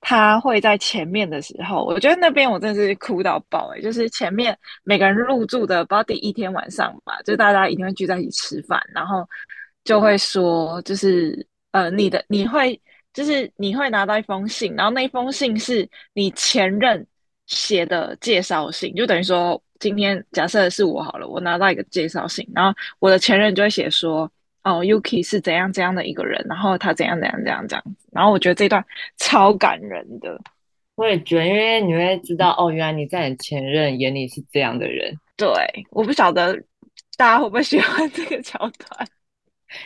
[0.00, 3.80] 他会在前面的时候，我觉得那边我真的是哭到爆哎！
[3.80, 9.28] 就是前面每个人入住的，不知道第一天晚上吧，就大家一定会聚在一起吃饭，然后
[9.84, 12.80] 就会说，就是呃，你的你会
[13.12, 17.06] 就是你会拿到一封信，然后那封信是你前任。
[17.48, 24.30] 写的介绍信，就等于说，今天假设是我好了，我拿到一个介绍信，然后我的前任就会写说，
[24.62, 28.82] 哦，Yuki 是怎样怎样的一个人，然后他怎样怎样怎样这样子，然后我觉得这段
[29.18, 30.40] 超感人的。
[30.94, 35.12] 我也觉得，因为你会知道，哦，原来你在你前任眼里是这样的人。
[35.36, 35.52] 对，
[35.90, 36.54] 我不晓得
[37.18, 39.08] 大家会不会喜欢这个桥段，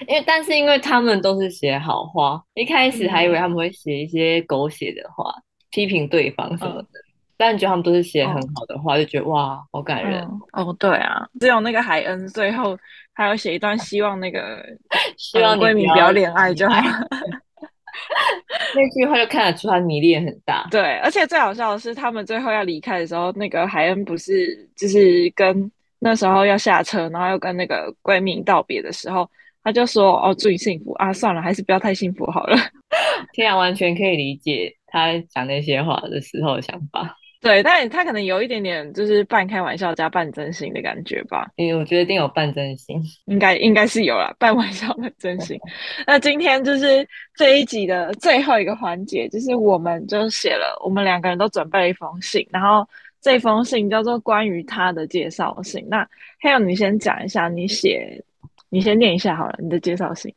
[0.06, 6.82] 因为但是因为他们都是写好话，一开始还以为他们会写一些狗血的话，嗯、批评对方什么的。
[6.82, 7.02] 嗯
[7.38, 10.22] 但你觉得他们都是写很好的话，哦、就觉得哇，好感人
[10.52, 10.76] 哦，哦。
[10.78, 12.74] 对啊，只有那个海恩最后
[13.12, 14.64] 还有写一段，希望那个
[15.18, 16.76] 希望闺蜜不要恋爱就好。
[18.74, 20.66] 那句话就看得出他迷恋很大。
[20.70, 29.30] 对，而且最好笑的是，他们最后要离开的时候，那个海恩不是就是跟那时候要下车，然后又跟那个闺蜜道别的时候，
[29.66, 32.56] 他就说：“哦，祝你幸福啊，算了，还是不要太幸福好了。
[33.34, 37.16] ”天啊，完全可以理解他讲那些话的时候的想法。
[37.42, 41.48] 对，但他可能有一点点就是半开玩笑加半真心的感觉吧。
[41.56, 45.58] 因为我觉得一定有半真心，应该应该是有啦，半玩笑半真心。
[46.06, 52.88] 那今天就是这一集的最后一个环节，就是我们就写了，我们两个人都准备了一封信，然后
[53.20, 55.84] 这封信叫做关于他的介绍信。
[55.88, 56.08] 那
[56.40, 58.22] 还有你先讲一下，你写，
[58.68, 60.34] 你先念一下好了，你的介绍信。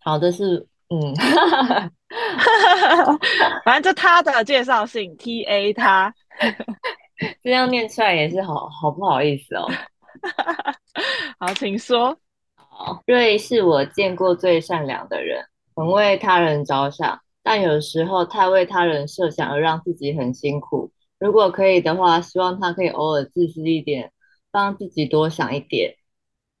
[0.00, 1.14] 好的，是嗯。
[3.64, 6.14] 反正就他的介绍信，T A 他
[7.42, 9.66] 这样念出来也是好好不好意思哦。
[11.38, 12.16] 好，请说。
[12.54, 20.92] 好，瑞是我见过最善良的人，很为他人着想，但有时候太为他人设想而让自己很辛苦。
[21.18, 24.12] 如果可以的话，希望他可以偶尔自私一点，
[24.50, 25.96] 帮自己多想一点。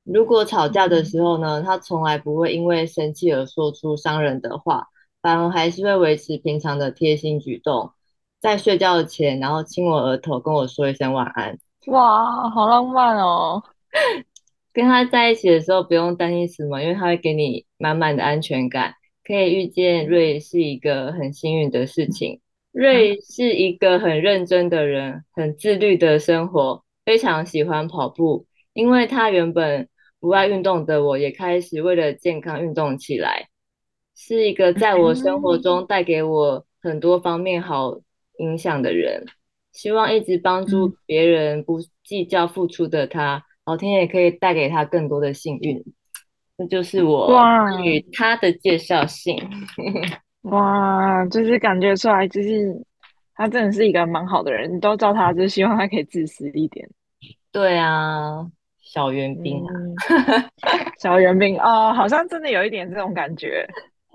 [0.04, 4.88] 如果吵架的时候呢，他从来不会因为生气而说出伤人的话。
[5.22, 7.92] 反而还是会维持平常的贴心举动，
[8.40, 11.56] 在睡觉前，然后亲我额头，跟我说一声晚安。
[11.86, 13.62] 哇，好浪漫哦！
[14.74, 18.96] 跟他在一起的时候不用担心什么，因为他会给你满满的安全感。
[19.22, 22.40] 可以遇见瑞是一个很幸运的事情。
[22.72, 28.44] 瑞是一个很认真的人，很自律的生活，非常喜欢跑步。
[28.72, 29.88] 因为他原本
[30.22, 33.48] 不爱运动的我，也开始为了健康运动起来。
[34.14, 37.98] 是一个在我生活中带给我很多方面好
[38.38, 39.24] 影响的人，
[39.72, 45.82] 希望一直帮助别人，不计较付出的他，老天也可以带给他更多的幸运。
[46.56, 47.36] 这就是我
[47.82, 49.36] 与他的介绍信。
[50.42, 52.80] 哇，就是感觉出来，就是
[53.34, 56.88] 他真的是一个蛮好的人，你都叫他，就希望他可以自私一点。
[57.50, 58.46] 对啊，
[58.92, 59.72] 小圆兵啊，
[60.10, 60.44] 嗯、
[60.98, 63.66] 小圆兵哦，好像真的有一点这种感觉。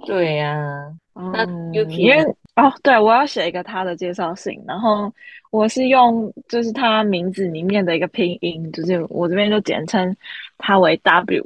[0.06, 0.56] 对呀、
[1.14, 2.24] 啊，那 Yuki 因为
[2.56, 5.12] 哦，对，我要写一个他的介绍信，然后
[5.50, 10.16] 我是用就是他名字里面的一个拼音，就是我这边就简称
[10.60, 11.44] 他为 W。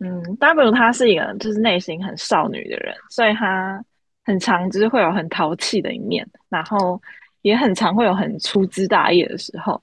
[0.00, 3.80] 嗯，W 他是一个就是内心很少女的人，所以他
[4.24, 7.00] 很常就是会有很淘气的一面，然后
[7.42, 9.80] 也很常会有很粗枝大叶的时候。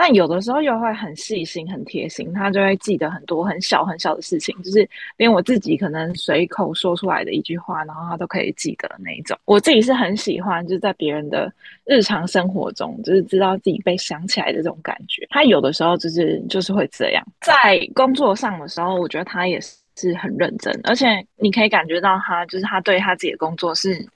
[0.00, 9.36] 但有的时候又会很细心、很贴心，他就会记得很多很小很小的事情，就是连我自己可能随口说出来的一句话，然后他都可以记得那一种。
[9.44, 11.52] 我自己是很喜欢，就是在别人的
[11.84, 15.26] 日常生活中，就是知道自己被想起来的这种感觉。
[15.30, 19.60] 他有的时候就是就是会这样，在工作上的时候，我觉得他也
[19.96, 24.08] 是很认真，而且你可以感觉到他就是他对他自己的工作是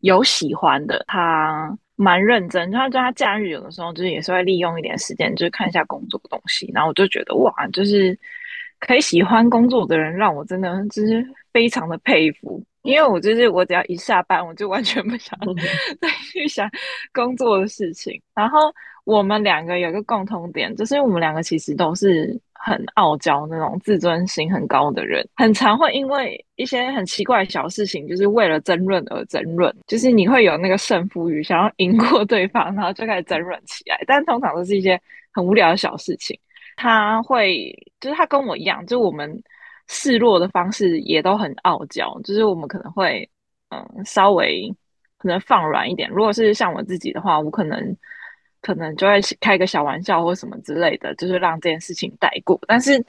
[0.00, 1.74] 有喜欢的，他。
[1.96, 6.70] 蛮认真，他就他假日有的时候就是也是会利用一点时间，就是看一下工作的东西。
[6.74, 8.18] 然后我就觉得哇，就是
[8.80, 12.62] 可以喜欢工作的人，让我真的就是非常的佩服。
[12.82, 15.38] 因为我就是我只要一下班，我就完全不想
[16.00, 16.68] 再去想
[17.12, 18.20] 工作的事情。
[18.34, 18.58] 然后
[19.04, 33.98] 我们两个有一个共同点，就是我们两个其实都是很傲娇那种自尊心很高的人，很常会因为一些很奇怪的小事情，就是为了争论而争论，就是你会有那个胜负欲，想要赢过对方，然后就开始争论起来。
[34.06, 35.00] 但通常都是一些
[35.32, 36.38] 很无聊的小事情。
[36.76, 39.42] 他会，就是他跟我一样，就我们
[39.88, 43.28] 示弱的方式也都很傲娇，就是我们可能会，
[43.70, 44.72] 嗯，稍微
[45.18, 46.08] 可能放软一点。
[46.08, 47.96] 如果是像我自己的话，我可能。
[48.62, 52.58] 可能就会开个小玩笑或什么之类的，就是让这件事情带过。
[52.66, 53.04] 但是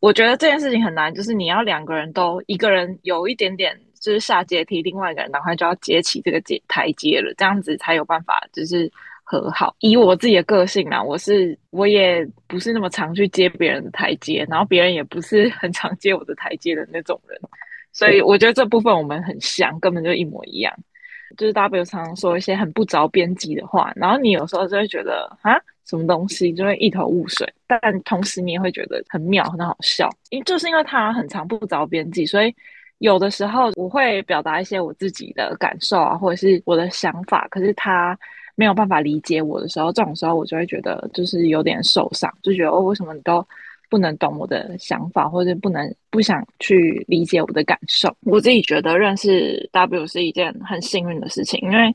[0.00, 8.90] 我觉得这件事情很难，就是你要两个人都一个人有一点点就是下阶梯，另外一个人赶快就要接起这个阶台阶了，这样子才有办法就是
[9.24, 9.74] 和好。
[9.78, 17.40] 以我自己的个性啊，我是我也不是那么常去接别人的台阶，然后别人也不是 很常接我的台阶的那种人，
[17.92, 20.72] 所以我觉得这部分我们很像，根本就一模一样。
[21.36, 30.08] 就是 W 常常说一些很不着边际的话，然后你有时候就会觉得啊，什么东西就会一头雾水，但同时你也会觉得很妙，很好笑。
[30.30, 32.54] 因就是因为他很常不着边际，所以
[32.98, 38.18] 有的时候我会表达一些我自己的感受啊，或者是我的想法，可是他
[38.54, 43.46] 没有办法理解我的时候，这种时候我就会觉得就是有点受伤，就觉得哦，为什么你都。
[43.88, 48.14] 不能懂我的想法，或者不能不想去理解我的感受。
[48.22, 51.94] 我自己觉得认识 W 是一件很幸运的事情，因为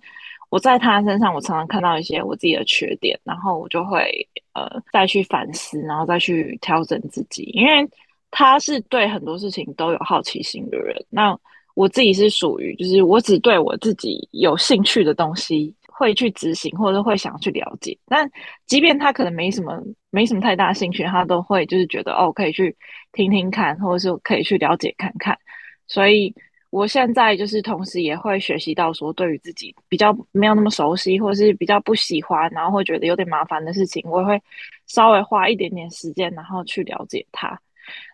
[0.49, 7.43] 我在他身上，我常常看到一些我自己的缺点，然后我就会呃再去反思，然后再去调整自己。
[7.53, 7.87] 因为
[8.31, 11.37] 他是对很多事情都有好奇心的人，那
[11.73, 15.73] 我自己是属于就是我只对我自己有兴趣的东西。
[16.01, 18.27] 会去执行，或者会想去了解，但
[18.65, 22.75] 即便他可能没什么、没什么太大兴趣，他都会就是觉得哦，可以去
[23.11, 25.37] 听听看，或者是可以去了解看看。
[25.85, 26.33] 所以
[26.71, 34.41] 我现在就是同时也会学习到说，对于自己比较没有那么熟悉，或者是比较不喜欢，然后会觉得有点麻烦的事情，我也会
[34.87, 37.55] 稍微花一点点时间，然后去了解他。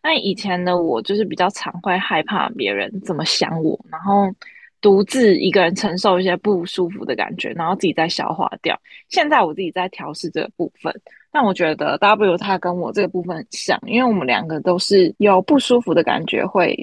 [0.03, 4.29] 那以前的我就是比较常会害怕别人怎么想我，然后。
[4.79, 8.79] 独自一个人承受一些不舒服的感觉，然后自己再消化掉。
[9.09, 10.93] 现在我自己在调试这个部分，
[11.31, 16.75] 但我觉得 W 他跟我这个部分很像，因为我们两个都是有不舒服的感觉，会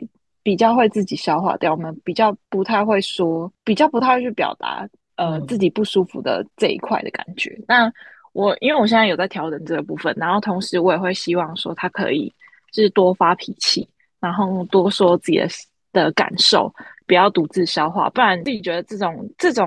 [0.42, 1.72] 比较会自己消化掉。
[1.72, 7.50] 我们比较不太会说，比较不太会去表达呃自己不舒服的这一块的感觉。
[7.61, 7.92] 嗯、那
[8.33, 12.33] 我因为我现在有在调整这个部分，然后同时我也会希望说他可以
[12.72, 15.46] 就是多发脾气，然后多说自己的
[15.92, 16.74] 的感受。
[17.07, 19.67] 不要独自消化，不然自己觉得这种这种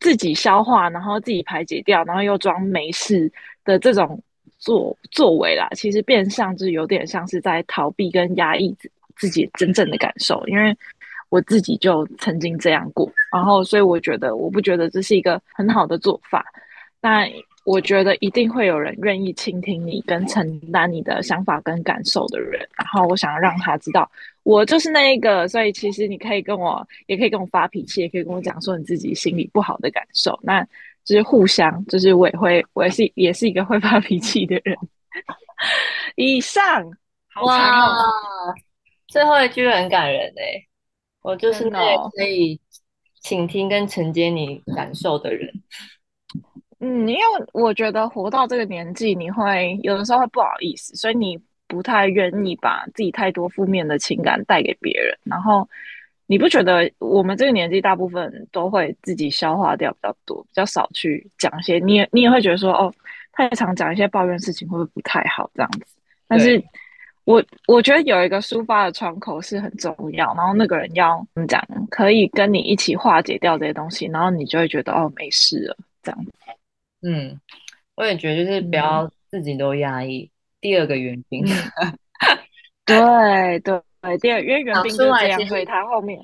[0.00, 3.30] 自己消化，然后自己排解掉，然后又装没事
[3.64, 4.20] 的这种
[4.58, 8.74] 作作为啦，其实变相就有点像是在逃避跟压抑
[9.16, 10.44] 自己真正的感受。
[10.46, 10.76] 因为
[11.28, 16.44] 我自己就曾经这样过，然后所以我觉得我不觉得这是一个很好的做法。
[17.00, 17.28] 但
[17.64, 24.10] 我觉得一定会有人愿意倾听你跟承担你的想法跟感受的人，然后我想让他知道，
[24.42, 30.62] 我就是那一个，所以其实你可以跟我，也可以跟我发脾气，也可以跟我讲说你自己心里不好的感受，那
[31.04, 34.76] 就是互相，就是我也会，我也是也是一个会发脾气的人。
[36.16, 36.84] 以上，
[37.44, 37.96] 哇，
[39.06, 40.66] 最后一句很感人哎，
[41.22, 42.60] 我就是那个可以
[43.20, 45.52] 倾听跟承接你感受的人。
[46.80, 51.38] 嗯，因为我觉得活到这个年纪，你会有的时候会不好意思，所以你
[51.72, 55.16] 不太愿意把自己太多负面的情感带给别人。
[55.24, 55.66] 然后
[56.26, 61.78] 你不觉得我们这个年纪大部分都会自己消化掉比较多，比较少去讲一些。
[61.78, 62.92] 你也你也会觉得说，哦，
[63.32, 65.96] 太常讲一些抱怨事情会不会不太好这样子？
[66.28, 66.62] 但是
[67.24, 76.32] 我我觉得有一个抒发的窗口是很重要，然后那个人要怎么讲，可以跟你一起化解掉这些东西，然后你就会觉得哦，没事了这样子。
[77.00, 77.40] 嗯，
[77.94, 80.28] 我也觉得就是不要自己都压抑。
[80.62, 81.44] 嗯、第二个原因，
[82.86, 86.18] 对对对，第二因为原因这样，所以他后面，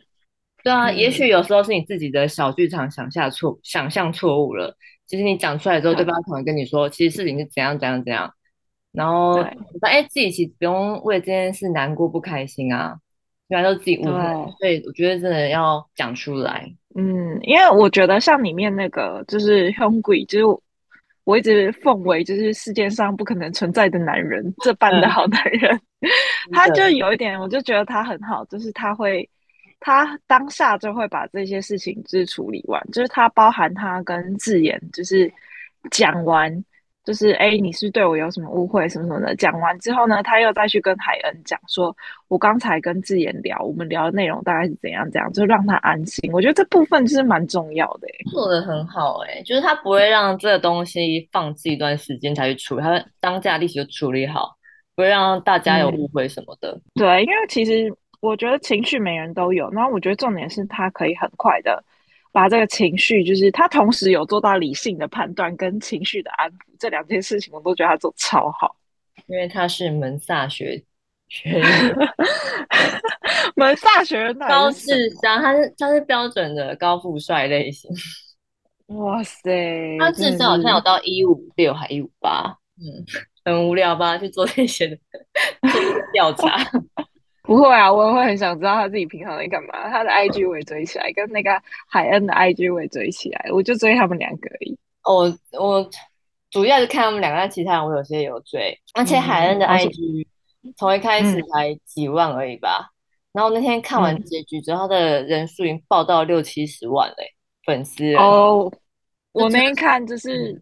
[0.62, 4.76] 对啊，嗯、也许有时候是你自己的小剧场想下错，想象错误了。
[5.06, 8.32] 其实你讲出来之后，对方可能跟你说，其实事情是怎样怎样怎样。
[8.92, 9.40] 然后，
[9.82, 12.96] 哎，自己其实不用为这件事难过不开心啊，
[13.48, 14.22] 原来都自己误会。
[14.60, 16.72] 所以我觉得真的要讲出来。
[16.94, 20.62] 嗯，因为我觉得像里面那个就是 hungry，，就是。
[21.28, 26.08] 我一直奉为就是世界上不可能存在的男人，这般的好男人，嗯、
[26.52, 29.28] 他就有一点，我就觉得他很好，就是他会，
[29.78, 35.30] 他当下就会把这些事情就是处理完，就是他包含他跟智妍就是
[35.90, 36.50] 讲完，
[37.08, 39.34] 就是哎，你是对我有什么误会什么什么的。
[39.36, 41.96] 讲完之后呢，他又再去跟海恩讲说，
[42.28, 46.30] 我刚才跟智妍聊，我们聊的内容大概是怎样怎样，就让他安心。
[46.34, 54.54] 我觉得这部分就是蛮重要的，做的很好哎，就是他不会让这个东西放置一段时间才去处理，他当下立即就处理好，
[54.94, 56.72] 不会让大家有误会什么的。
[56.72, 57.90] 嗯、对，因为其实
[58.20, 61.82] 我觉得情绪每人都有，然后我觉得重点是他可以很快的。
[62.32, 68.76] 把这个情绪，就是他同时有做到理性的判断跟情绪的安抚，这两件事情我都觉得他做超好，
[69.26, 70.82] 因为他是门萨学
[71.28, 71.64] 学院，
[73.56, 77.90] 门萨学院高智商，他是他是标准的高富帅类型。
[78.88, 83.04] 哇塞，他智商好像有到一五六还一五八，嗯，
[83.44, 84.16] 很无聊吧？
[84.16, 84.98] 去做这些的
[86.12, 86.56] 调查。
[87.48, 89.88] 不会啊，我也会很想知道他自己平常在干嘛。
[89.88, 91.50] 他的 IG 我也追起来，跟那个
[91.86, 94.78] 海恩的 IG 我也追起来，我就追他们两个而已。
[95.02, 95.90] 我我
[96.50, 98.78] 主要是看他们两个，但其他人我有些有追。
[98.92, 100.26] 而且海恩的 IG
[100.76, 102.90] 从一开始才几万而已吧，
[103.32, 107.32] 嗯、然后那天看完结局之后，他的人数已经爆到六七十万嘞，
[107.64, 108.70] 粉丝哦。
[109.32, 110.60] 我那天看就是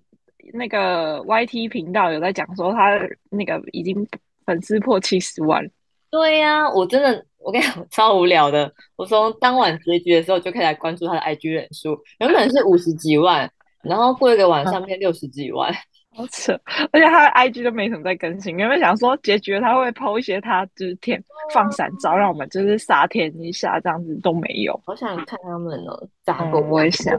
[0.53, 2.97] 那个 YT 频道有在讲说，他
[3.31, 4.07] 那个已经
[4.45, 5.69] 粉丝破七十万。
[6.11, 8.73] 对呀、啊，我真的，我跟你讲， 超无聊的。
[8.97, 13.51] 我从当晚结局的时候就开始来关注他的 IG 人数，原本是五十几万，
[13.83, 15.73] 然后过一个晚上变六十几万，
[16.17, 16.59] 好扯。
[16.93, 24.81] 而且他的 IG 都没什么在更新，原本想说结局他会 PO 一些他就是天放闪照，让我们就是撒甜一下，这样子都没有。
[24.87, 27.15] 好想看他们哦，炸狗、嗯，我也 想，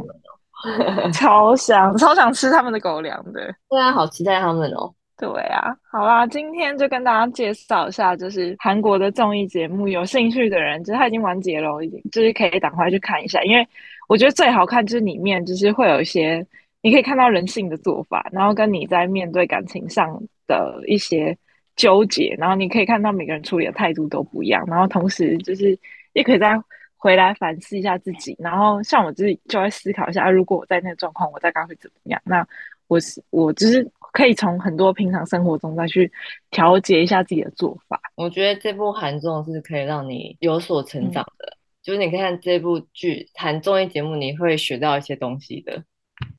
[1.14, 3.54] 超想超想吃他们的狗粮的。
[3.70, 4.92] 对啊，好期待他们哦。
[5.20, 13.68] 对啊，好啦，今天就跟大家介绍一下，就是韩国的综艺节目，有兴趣的人，就是他已经完结了，已经就是可以赶快去看一下，因为
[14.07, 16.45] 我觉得最好看就是里面就是会有一些
[16.84, 21.36] 你可以看到人性的做法，然后跟你在面对感情上的一些
[21.76, 25.76] 纠结，然后你可以看到每个人处理的态度都不一样，然后同时就是
[26.13, 26.61] 也可以再
[26.95, 32.22] 回来反思一下自己，然后像我自己就会思考一下，如果我在那个状况，我大概会怎么样？
[32.24, 32.47] 那
[32.88, 33.89] 我是我就是。
[34.18, 36.11] 可以从很多平常生活中再去
[36.49, 38.01] 调节一下自己的做法。
[38.15, 45.84] 我觉得这部韩综是可以让你有所成长的，嗯、就是你看这部剧韩综艺节目，你会学到一些东西的。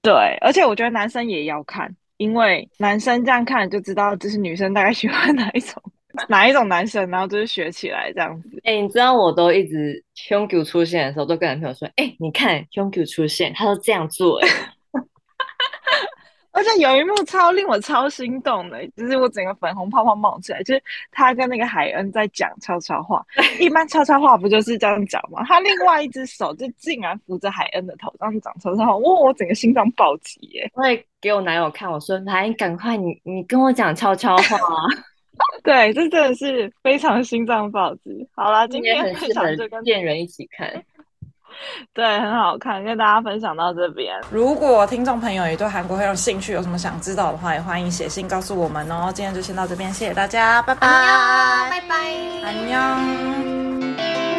[0.03, 5.81] 对，而且我觉得男生也要看，因为男生这样看就知道，就是女生大概喜欢哪一种
[6.29, 8.61] 哪一种男生，然后就是学起来这样子。
[8.65, 14.49] 哎、欸，你知道我都一直 Hyungkook 出现的时候，都跟男朋友说：“哎、欸，你看 Hyungkook 出现，他都这样做。”哎。
[16.53, 23.25] 而且有一幕超令我超心动的，就是我整个粉红泡泡冒出来，就是他跟那个海恩在讲悄悄话。
[23.61, 25.45] 一般悄悄话不就是这样讲吗？
[25.47, 29.21] 他另外一只手就竟然扶着海恩的头，这样讲悄悄话，哇！
[29.21, 30.71] 我整个心脏暴击耶！
[30.75, 34.59] 我也给我男友看，我说：“来，赶快你你跟我讲悄悄话。
[35.63, 38.29] ”对，这真的是非常心脏暴击。
[38.35, 40.69] 好啦，今天很适合就跟恋人一起看。
[41.95, 44.15] 对，很好看，跟大家分享到这边。
[44.31, 49.11] 如果听众朋友也对韩国很有兴趣，有什么想知道的话，也欢迎写信告诉我们哦。
[49.15, 50.89] 今天就先到这边，谢谢大家，拜拜，
[51.71, 51.97] 拜拜，
[52.45, 54.38] 安妞。